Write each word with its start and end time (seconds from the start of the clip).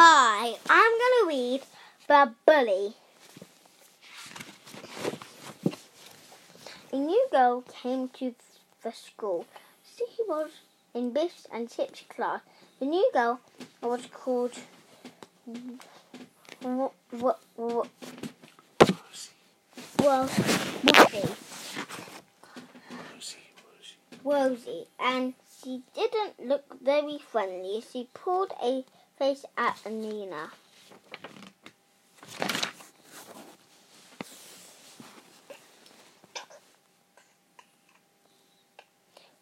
Hi, 0.00 0.54
I'm 0.70 0.92
going 1.02 1.16
to 1.18 1.26
read 1.26 1.62
The 2.06 2.32
Bully. 2.46 2.94
A 6.92 6.96
new 6.96 7.26
girl 7.32 7.62
came 7.62 8.08
to 8.10 8.32
the 8.84 8.92
school. 8.92 9.44
She 9.96 10.04
was 10.28 10.50
in 10.94 11.10
Biff's 11.12 11.48
and 11.52 11.68
Chip's 11.68 12.04
class. 12.08 12.42
The 12.78 12.86
new 12.86 13.10
girl 13.12 13.40
was 13.82 14.06
called 14.12 14.52
w- 15.44 15.80
w- 16.62 17.34
w- 17.56 17.90
well, 19.98 20.28
Woofy. 20.28 21.34
Rosie, 24.22 24.86
and 25.00 25.34
she 25.60 25.82
didn't 25.92 26.46
look 26.46 26.80
very 26.80 27.18
friendly. 27.18 27.82
She 27.92 28.08
pulled 28.14 28.52
a 28.62 28.84
face 29.18 29.44
at 29.56 29.84
Nina. 29.90 30.50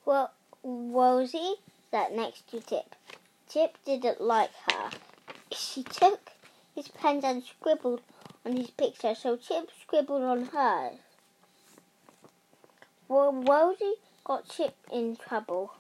Well, 0.07 0.33
Rosie 0.63 1.57
sat 1.91 2.15
next 2.15 2.49
to 2.51 2.61
Tip. 2.61 2.95
Tip 3.49 3.77
didn't 3.85 4.21
like 4.21 4.51
her. 4.71 4.91
She 5.53 5.83
took 5.83 6.31
his 6.75 6.89
pens 6.89 7.25
and 7.25 7.43
scribbled 7.43 8.03
on 8.45 8.57
his 8.57 8.71
picture, 8.71 9.15
so 9.15 9.37
Chip 9.37 9.71
scribbled 9.83 10.23
on 10.23 10.47
hers. 10.47 10.99
Well, 13.09 13.33
Rosie 13.33 13.95
got 14.25 14.49
Chip 14.49 14.75
in 14.93 15.17
trouble. 15.17 15.73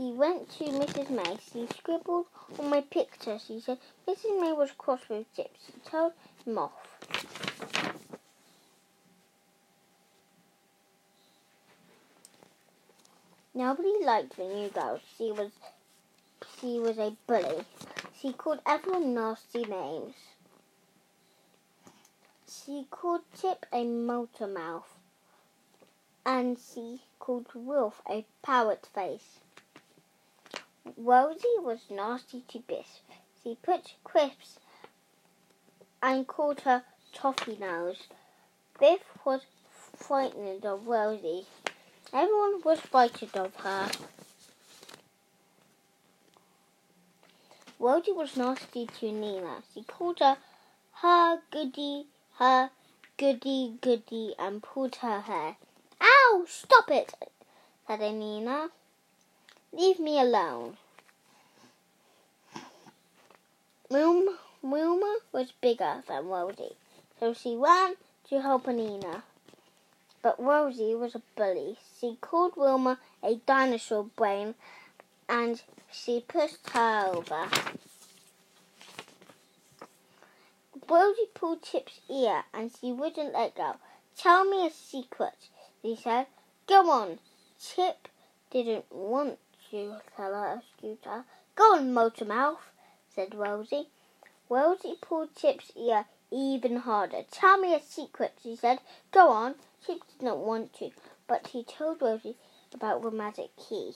She 0.00 0.12
went 0.12 0.48
to 0.52 0.64
Mrs. 0.64 1.10
May. 1.10 1.36
She 1.52 1.66
scribbled 1.76 2.24
on 2.58 2.70
my 2.70 2.80
picture. 2.80 3.38
She 3.38 3.60
said 3.60 3.76
Mrs. 4.08 4.40
May 4.40 4.52
was 4.52 4.70
cross 4.72 5.06
with 5.10 5.26
Chip. 5.36 5.54
She 5.66 5.74
told 5.80 6.14
him 6.42 6.56
off. 6.56 6.72
Nobody 13.52 14.02
liked 14.02 14.38
the 14.38 14.44
new 14.44 14.70
girl. 14.70 15.00
She 15.18 15.32
was 15.32 15.50
she 16.58 16.78
was 16.78 16.96
a 16.96 17.14
bully. 17.26 17.66
She 18.18 18.32
called 18.32 18.60
everyone 18.64 19.12
nasty 19.12 19.66
names. 19.66 20.14
She 22.48 22.86
called 22.90 23.20
Chip 23.38 23.66
a 23.70 23.84
motor 23.84 24.46
mouth. 24.46 24.96
And 26.24 26.56
she 26.58 27.02
called 27.18 27.48
Wolf 27.52 28.00
a 28.08 28.24
parrot 28.42 28.88
face. 28.94 29.40
Rosie 30.96 31.58
was 31.58 31.90
nasty 31.90 32.42
to 32.48 32.58
Biff. 32.60 33.00
She 33.42 33.56
put 33.62 33.94
crisps 34.02 34.58
and 36.02 36.26
called 36.26 36.60
her 36.60 36.84
Toffee 37.12 37.56
Nose. 37.56 38.04
Biff 38.78 39.02
was 39.24 39.42
frightened 39.96 40.64
of 40.64 40.86
Rosie. 40.86 41.46
Everyone 42.12 42.62
was 42.62 42.80
frightened 42.80 43.36
of 43.36 43.54
her. 43.56 43.90
Rosie 47.78 48.12
was 48.12 48.36
nasty 48.36 48.86
to 48.86 49.12
Nina. 49.12 49.62
She 49.72 49.82
called 49.82 50.20
her 50.20 50.38
her 51.02 51.40
goody, 51.50 52.06
her 52.38 52.70
goody 53.16 53.78
goody, 53.80 54.34
and 54.38 54.62
pulled 54.62 54.96
her 54.96 55.20
hair. 55.20 55.56
Ow! 56.00 56.44
Stop 56.46 56.90
it! 56.90 57.14
said 57.86 58.00
Nina. 58.00 58.70
Leave 59.72 60.00
me 60.00 60.18
alone. 60.18 60.76
Wilma 64.62 65.18
was 65.32 65.52
bigger 65.60 66.02
than 66.06 66.26
Rosie, 66.26 66.76
so 67.18 67.32
she 67.32 67.56
ran 67.56 67.94
to 68.28 68.40
help 68.40 68.66
Nina. 68.66 69.22
But 70.22 70.42
Rosie 70.42 70.94
was 70.94 71.14
a 71.14 71.22
bully. 71.34 71.78
She 71.98 72.18
called 72.20 72.56
Wilma 72.56 72.98
a 73.22 73.36
dinosaur 73.46 74.04
brain 74.04 74.54
and 75.28 75.62
she 75.90 76.20
pushed 76.20 76.68
her 76.70 77.12
over. 77.14 77.48
Rosie 80.88 81.30
pulled 81.32 81.62
Chip's 81.62 82.00
ear 82.10 82.44
and 82.52 82.70
she 82.78 82.92
wouldn't 82.92 83.32
let 83.32 83.54
go. 83.54 83.76
Tell 84.16 84.44
me 84.44 84.66
a 84.66 84.70
secret, 84.70 85.48
she 85.80 85.96
said. 85.96 86.26
Go 86.66 86.90
on. 86.90 87.18
Chip 87.58 88.08
didn't 88.50 88.84
want 88.90 89.38
scooter. 89.70 91.24
Go 91.54 91.76
on, 91.76 91.94
Motor 91.94 92.24
Mouth, 92.24 92.70
said 93.14 93.34
Rosie. 93.34 93.88
Rosie 94.48 94.96
pulled 95.00 95.36
Chip's 95.36 95.70
ear 95.76 96.06
even 96.32 96.76
harder. 96.76 97.22
Tell 97.30 97.56
me 97.58 97.74
a 97.74 97.80
secret, 97.80 98.32
she 98.42 98.56
said. 98.56 98.80
Go 99.12 99.28
on. 99.28 99.54
Chip 99.86 100.00
did 100.08 100.22
not 100.22 100.38
want 100.38 100.74
to, 100.74 100.90
but 101.28 101.48
he 101.48 101.62
told 101.62 102.02
Rosie 102.02 102.36
about 102.74 103.02
the 103.02 103.10
magic 103.10 103.50
key. 103.56 103.92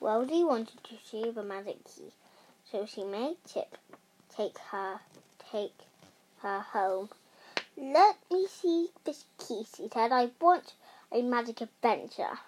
Rosie 0.00 0.44
wanted 0.44 0.82
to 0.82 0.94
see 1.04 1.30
the 1.30 1.42
magic 1.42 1.84
key, 1.84 2.10
so 2.64 2.86
she 2.86 3.04
made 3.04 3.36
Chip 3.46 3.76
take 4.34 4.56
her 4.70 5.00
take 5.52 5.74
her 6.38 6.60
home. 6.60 7.10
Let 7.80 8.16
me 8.30 8.46
see 8.46 8.90
this 9.04 9.24
key, 9.38 9.64
she 9.74 9.88
said. 9.92 10.12
I 10.12 10.30
want 10.38 10.74
a 11.10 11.22
magic 11.22 11.62
adventure. 11.62 12.38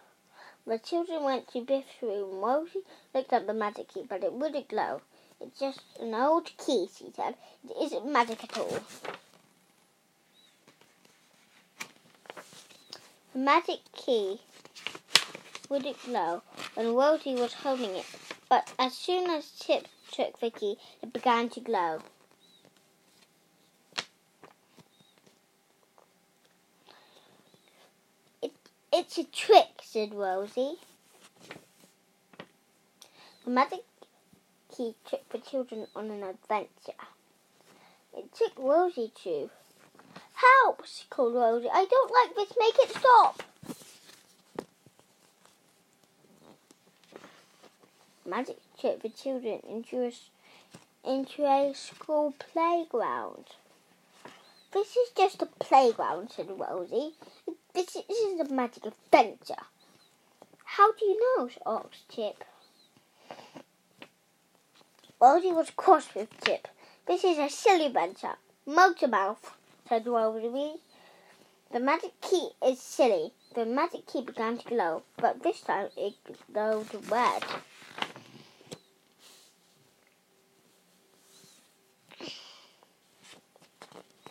The 0.67 0.79
children 0.79 1.25
went 1.25 1.49
to 1.49 1.63
Biff's 1.63 2.03
room. 2.03 2.41
Rosie 2.41 2.83
looked 3.15 3.33
at 3.33 3.47
the 3.47 3.55
magic 3.55 3.89
key, 3.89 4.05
but 4.09 4.23
it 4.23 4.33
wouldn't 4.33 4.69
glow. 4.69 5.01
It's 5.41 5.59
just 5.59 5.81
an 5.99 6.15
old 6.15 6.51
key, 6.59 6.89
she 6.97 7.11
said. 7.17 7.35
It 7.65 7.77
isn't 7.83 8.13
magic 8.13 8.45
at 8.45 8.59
all. 8.59 8.79
The 13.33 13.39
magic 13.39 13.81
key 13.93 14.41
wouldn't 15.69 16.03
glow 16.05 16.43
when 16.75 16.95
Rosie 16.95 17.35
was 17.35 17.55
holding 17.55 17.97
it, 17.97 18.07
but 18.51 18.71
as 18.79 18.95
soon 18.95 19.31
as 19.31 19.51
Chip 19.53 19.89
took 20.11 20.39
the 20.41 20.51
key, 20.51 20.77
it 21.03 21.13
began 21.13 21.49
to 21.49 21.61
glow. 21.61 22.01
It, 28.43 28.53
it's 28.93 29.19
a 29.19 29.25
trick, 29.25 29.82
said 29.93 30.15
Rosie. 30.15 30.77
The 33.45 33.51
magic 33.51 33.81
key 34.75 34.95
took 35.05 35.29
the 35.29 35.37
children 35.37 35.87
on 35.95 36.11
an 36.11 36.23
adventure. 36.23 36.97
It 38.17 38.35
took 38.35 38.53
Rosie 38.59 39.13
to. 39.25 39.51
Help! 40.33 40.87
called 41.11 41.35
Rosie. 41.35 41.69
I 41.71 41.85
don't 41.85 42.11
like 42.11 42.35
this. 42.35 42.57
Make 42.59 42.79
it 42.79 42.97
stop. 42.97 43.43
Magic 48.25 48.57
took 48.81 49.03
the 49.03 49.11
children 49.11 49.61
into 49.69 50.05
a, 50.05 50.13
into 51.05 51.45
a 51.45 51.75
school 51.75 52.35
playground. 52.39 53.45
This 54.73 54.97
is 54.97 55.11
just 55.15 55.43
a 55.43 55.47
playground, 55.47 56.31
said 56.31 56.49
Rosie. 56.49 57.13
This 57.75 57.95
is, 57.95 58.05
this 58.09 58.19
is 58.19 58.41
a 58.41 58.55
magic 58.55 58.87
adventure. 58.87 59.67
How 60.77 60.91
do 60.93 61.05
you 61.05 61.21
know? 61.21 61.51
asked 61.67 62.09
Chip. 62.09 62.45
Rosie 65.21 65.53
was 65.53 65.69
cross 65.69 66.15
with 66.15 66.31
Chip. 66.47 66.67
This 67.07 67.25
is 67.25 67.37
a 67.37 67.51
silly 67.51 67.87
adventure. 67.87 68.37
Motor 68.65 69.09
mouth, 69.09 69.55
said 69.87 70.07
Rosie. 70.07 70.81
The 71.73 71.79
magic 71.79 72.19
key 72.23 72.53
is 72.65 72.81
silly. 72.81 73.33
The 73.55 73.67
magic 73.67 74.07
key 74.07 74.23
began 74.23 74.57
to 74.57 74.67
glow, 74.67 75.03
but 75.19 75.43
this 75.43 75.61
time 75.61 75.91
it 75.95 76.15
glowed 76.51 76.89
red. 77.11 77.43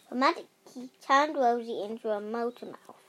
The 0.09 0.15
magic 0.15 0.45
key 0.73 0.89
turned 1.07 1.35
Rosie 1.35 1.83
into 1.83 2.09
a 2.09 2.19
motor 2.19 2.65
mouth. 2.65 3.00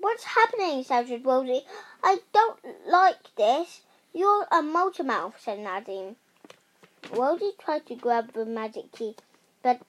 What's 0.00 0.24
happening? 0.24 0.82
shouted 0.82 1.26
Rosie. 1.26 1.60
I 2.02 2.20
don't 2.32 2.58
like 2.86 3.34
this. 3.36 3.82
You're 4.14 4.46
a 4.50 4.62
motor 4.62 5.04
mouth, 5.04 5.34
said 5.38 5.58
Nadim. 5.58 6.16
Rosie 7.12 7.52
tried 7.58 7.84
to 7.86 7.96
grab 7.96 8.32
the 8.32 8.46
magic 8.46 8.92
key, 8.92 9.14
but 9.62 9.82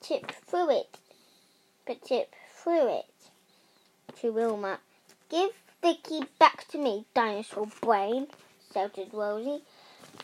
Chip 0.00 0.32
threw 0.32 0.70
it. 0.70 0.96
But 1.86 2.02
Chip 2.02 2.34
threw 2.54 2.88
it 2.96 3.12
to 4.20 4.32
Wilma. 4.32 4.80
Give 5.28 5.50
the 5.82 5.98
key 6.02 6.24
back 6.38 6.66
to 6.68 6.78
me, 6.78 7.04
dinosaur 7.12 7.66
brain, 7.82 8.28
shouted 8.72 9.12
Rosie. 9.12 9.64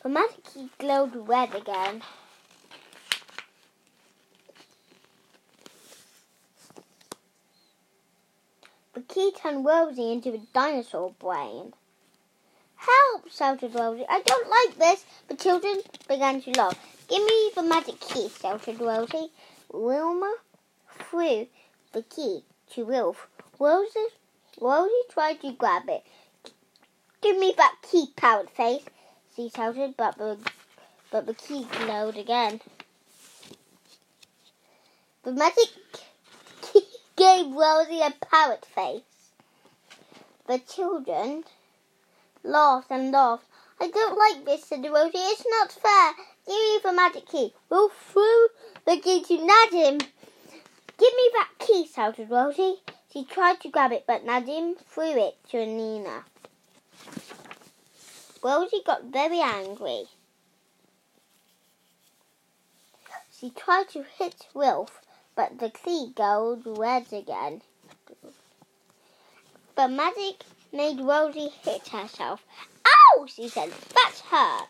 The 0.02 0.08
magic 0.08 0.44
key 0.44 0.70
glowed 0.78 1.28
red 1.28 1.54
again. 1.54 2.02
Key 9.08 9.32
turned 9.32 9.64
Rosie 9.64 10.12
into 10.12 10.34
a 10.34 10.38
dinosaur 10.52 11.12
brain. 11.18 11.72
Help! 12.76 13.30
shouted 13.30 13.74
Rosie. 13.74 14.06
I 14.08 14.20
don't 14.20 14.48
like 14.48 14.78
this. 14.78 15.04
The 15.26 15.34
children 15.34 15.80
began 16.06 16.40
to 16.42 16.50
laugh. 16.52 16.78
Give 17.08 17.24
me 17.24 17.50
the 17.54 17.62
magic 17.62 17.98
key, 18.00 18.28
shouted 18.28 18.80
Rosie. 18.80 19.32
Wilma 19.72 20.36
threw 20.98 21.48
the 21.92 22.02
key 22.02 22.44
to 22.74 22.84
Wilf. 22.84 23.28
Rosie, 23.58 24.12
Rosie 24.60 24.92
tried 25.10 25.40
to 25.40 25.52
grab 25.52 25.88
it. 25.88 26.04
Give 27.20 27.36
me 27.36 27.52
that 27.56 27.76
key, 27.82 28.12
powdered 28.14 28.50
face, 28.50 28.84
she 29.34 29.50
shouted, 29.50 29.96
but 29.96 30.16
the, 30.18 30.38
but 31.10 31.26
the 31.26 31.34
key 31.34 31.66
glowed 31.70 32.16
again. 32.16 32.60
The 35.24 35.32
magic 35.32 35.70
gave 37.18 37.52
Rosie 37.52 38.00
a 38.00 38.12
parrot 38.30 38.64
face. 38.64 39.02
The 40.46 40.60
children 40.60 41.42
laughed 42.44 42.90
and 42.90 43.10
laughed. 43.10 43.44
I 43.80 43.88
don't 43.88 44.16
like 44.16 44.44
this, 44.44 44.64
said 44.64 44.84
Rosie. 44.84 45.18
It's 45.18 45.44
not 45.50 45.72
fair. 45.72 46.12
Give 46.46 46.54
me 46.54 46.78
the 46.82 46.92
magic 46.92 47.26
key. 47.26 47.52
We'll 47.68 47.90
the 48.86 49.00
key 49.00 49.22
to 49.24 49.36
Nadim. 49.36 49.98
Give 49.98 51.14
me 51.14 51.30
that 51.34 51.50
key, 51.58 51.88
shouted 51.92 52.30
Rosie. 52.30 52.76
She 53.12 53.24
tried 53.24 53.60
to 53.62 53.68
grab 53.68 53.92
it, 53.92 54.04
but 54.06 54.24
Nadim 54.24 54.78
threw 54.78 55.26
it 55.26 55.36
to 55.50 55.66
Nina. 55.66 56.24
Rosie 58.42 58.82
got 58.86 59.04
very 59.04 59.40
angry. 59.40 60.04
She 63.36 63.50
tried 63.50 63.88
to 63.90 64.04
hit 64.18 64.46
Wilf, 64.54 65.00
but 65.38 65.56
the 65.60 65.70
glowed 66.16 66.62
red 66.66 67.12
again. 67.12 67.62
But 69.76 69.86
magic 69.86 70.42
made 70.72 70.98
Rosie 70.98 71.52
hit 71.62 71.86
herself. 71.86 72.44
Ow! 72.84 73.26
she 73.26 73.48
said. 73.48 73.70
That 73.94 74.14
hurt. 74.32 74.68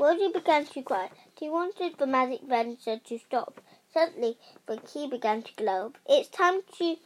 Rosie 0.00 0.32
began 0.32 0.66
to 0.66 0.82
cry. 0.82 1.10
She 1.38 1.48
wanted 1.48 1.96
the 1.96 2.08
magic 2.08 2.40
venture 2.42 2.98
to 2.98 3.18
stop. 3.18 3.60
Suddenly, 3.94 4.36
the 4.66 4.78
key 4.78 5.06
began 5.06 5.42
to 5.42 5.54
glow. 5.54 5.92
It's 6.08 6.28
time 6.28 6.62
to 6.78 6.96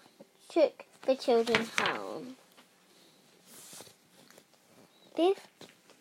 took 0.49 0.87
the 1.03 1.15
children 1.15 1.67
home. 1.79 2.37
Biff 5.15 5.47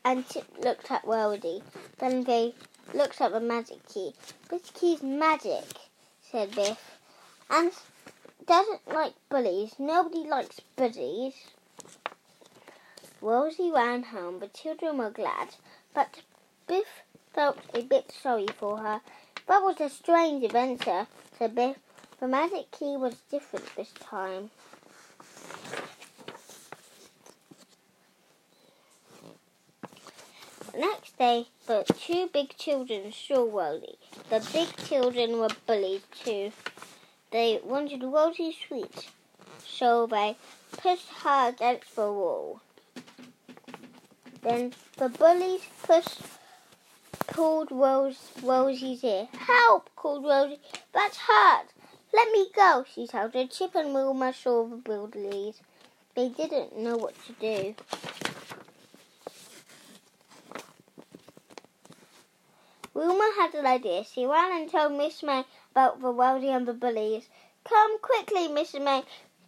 and 0.06 0.26
Chip 0.30 0.46
looked 0.64 0.90
at 0.90 1.06
Rosie. 1.06 1.64
Then 1.98 2.24
they 2.24 2.56
looked 2.94 3.22
at 3.22 3.32
the 3.32 3.40
magic 3.40 3.88
key. 3.88 4.14
This 4.50 4.70
key's 4.74 5.02
magic, 5.02 5.66
said 6.22 6.56
Biff. 6.56 6.98
And 7.50 7.72
doesn't 8.46 8.88
like 8.88 9.14
bullies. 9.30 9.76
Nobody 9.80 10.28
likes 10.28 10.60
bullies. 10.76 11.34
Rosie 13.22 13.72
ran 13.72 14.04
home. 14.04 14.40
The 14.40 14.48
children 14.48 14.98
were 14.98 15.10
glad, 15.10 15.56
but 15.94 16.22
Biff 16.68 17.04
felt 17.34 17.58
a 17.74 17.82
bit 17.82 18.12
sorry 18.12 18.48
for 18.48 18.78
her. 18.78 19.02
That 19.48 19.64
was 19.64 19.80
a 19.80 19.90
strange 19.90 20.44
adventure, 20.44 21.08
said 21.38 21.56
Biff. 21.56 21.78
The 22.20 22.28
magic 22.28 22.72
key 22.72 22.98
was 22.98 23.16
different 23.30 23.76
this 23.76 23.92
time. 24.00 24.52
Next 30.78 31.18
day, 31.18 31.48
the 31.68 31.84
two 32.00 32.30
big 32.34 32.56
children 32.58 33.12
saw 33.12 33.44
Rosie. 33.44 33.98
The 34.30 34.48
big 34.52 34.76
children 34.88 35.40
were 35.40 35.50
bullied 35.68 36.04
too. 36.24 36.52
They 37.32 37.60
wanted 37.64 38.04
Rosie 38.04 38.56
sweet, 38.68 39.10
so 39.66 40.08
they 40.08 40.38
pushed 40.78 41.10
her 41.24 41.50
against 41.50 41.96
the 41.96 42.12
wall. 42.12 42.62
Then 44.42 44.74
the 44.98 45.10
bullies 45.10 45.62
pushed, 45.84 46.22
pulled 47.28 47.72
Rose, 47.72 48.20
Rosie's 48.42 49.04
ear. 49.04 49.28
Help! 49.34 49.90
called 49.96 50.26
Rosie. 50.26 50.60
That's 50.94 51.18
hurt. 51.18 51.68
Let 52.14 52.32
me 52.32 52.48
go, 52.54 52.86
she 52.94 53.08
shouted. 53.08 53.50
Chip 53.52 53.74
and 53.74 53.94
Wilma 53.94 54.34
saw 54.34 54.68
the 54.68 54.76
bullies. 54.76 55.62
They 56.14 56.30
didn't 56.30 56.78
know 56.78 56.98
what 56.98 57.16
to 57.26 57.34
do. 57.34 57.76
Wilma 62.94 63.34
had 63.38 63.56
an 63.56 63.66
idea. 63.66 64.04
She 64.04 64.26
ran 64.26 64.52
and 64.52 64.72
told 64.72 64.94
Miss 64.94 65.24
May 65.24 65.46
about 65.72 66.02
the 66.02 66.10
Rosie 66.10 66.50
and 66.50 66.68
the 66.68 66.74
bullies. 66.74 67.28
Come 67.64 68.00
quickly, 68.00 68.48
Mrs. 68.48 68.84
May, 68.84 69.04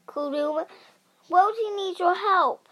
called 0.08 0.34
Wilma. 0.34 0.66
Rosie 1.30 1.76
needs 1.76 2.00
your 2.00 2.16
help. 2.16 2.68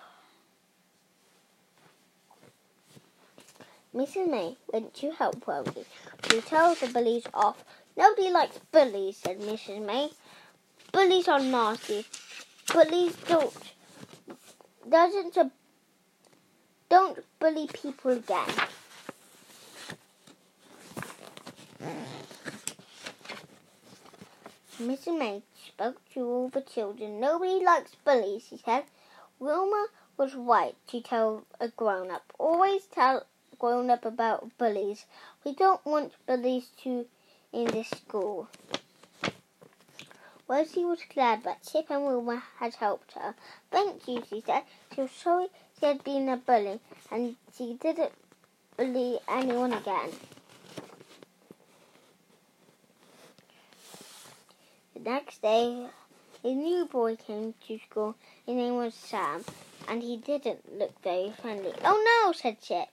Mrs. 3.93 4.29
May 4.29 4.57
went 4.71 4.93
to 4.95 5.11
help 5.11 5.45
Rosie. 5.47 5.85
She 6.29 6.41
told 6.41 6.77
the 6.77 6.87
bullies 6.87 7.27
off. 7.33 7.63
Nobody 7.95 8.31
likes 8.31 8.57
bullies, 8.71 9.17
said 9.17 9.39
Mrs. 9.39 9.85
May. 9.85 10.09
Bullies 10.91 11.27
are 11.27 11.39
nasty. 11.39 12.05
Bullies 12.73 13.15
don't 13.27 13.53
doesn't 14.89 15.37
a, 15.37 15.51
don't 16.89 17.19
bully 17.39 17.67
people 17.67 18.11
again. 18.11 18.49
Mrs. 24.79 25.17
May 25.17 25.43
spoke 25.65 26.01
to 26.13 26.19
all 26.21 26.49
the 26.49 26.61
children. 26.61 27.19
Nobody 27.19 27.63
likes 27.63 27.95
bullies, 28.03 28.47
she 28.49 28.57
said. 28.57 28.83
Wilma 29.39 29.87
was 30.17 30.33
right 30.35 30.75
to 30.87 30.99
tell 30.99 31.45
a 31.59 31.67
grown 31.69 32.11
up. 32.11 32.33
Always 32.39 32.85
tell 32.85 33.25
a 33.51 33.55
grown 33.57 33.89
up 33.89 34.03
about 34.03 34.57
bullies. 34.57 35.05
We 35.45 35.53
don't 35.53 35.85
want 35.85 36.13
bullies 36.25 36.69
to 36.83 37.05
in 37.51 37.65
this 37.65 37.89
school. 37.89 38.49
Rosie 40.47 40.83
was 40.83 40.99
glad 41.13 41.43
that 41.43 41.63
Chip 41.63 41.89
and 41.89 42.05
Wilma 42.05 42.43
had 42.57 42.75
helped 42.75 43.13
her. 43.13 43.35
Thank 43.71 44.07
you, 44.07 44.23
she 44.29 44.41
said. 44.41 44.63
She 44.93 45.01
was 45.01 45.11
sorry 45.11 45.47
she 45.79 45.85
had 45.85 46.03
been 46.03 46.27
a 46.29 46.37
bully 46.37 46.79
and 47.11 47.35
she 47.57 47.75
didn't 47.75 48.11
bully 48.75 49.19
anyone 49.27 49.73
again. 49.73 50.09
Next 55.03 55.41
day, 55.41 55.87
a 56.43 56.47
new 56.47 56.85
boy 56.85 57.15
came 57.15 57.53
to 57.67 57.79
school. 57.79 58.15
His 58.45 58.55
name 58.55 58.75
was 58.75 58.93
Sam, 58.93 59.43
and 59.87 60.01
he 60.01 60.17
didn't 60.17 60.77
look 60.77 61.01
very 61.03 61.33
friendly. 61.41 61.73
Oh 61.83 62.23
no, 62.25 62.31
said 62.31 62.61
Chip. 62.61 62.87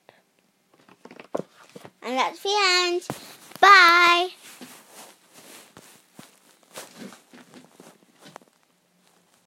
And 2.03 2.17
that's 2.17 2.43
the 2.43 2.55
end. 2.83 3.07
Bye. 3.61 4.29